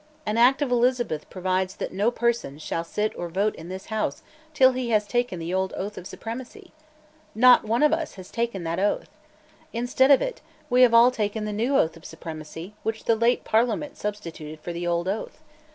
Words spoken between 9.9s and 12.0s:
of it, we have all taken the new oath